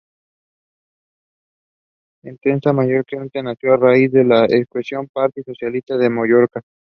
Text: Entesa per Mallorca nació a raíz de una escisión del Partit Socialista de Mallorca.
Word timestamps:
Entesa 2.31 2.69
per 2.69 2.73
Mallorca 2.79 3.43
nació 3.49 3.75
a 3.75 3.81
raíz 3.83 4.11
de 4.11 4.21
una 4.21 4.45
escisión 4.45 5.01
del 5.03 5.09
Partit 5.19 5.45
Socialista 5.45 5.95
de 5.95 6.09
Mallorca. 6.09 6.63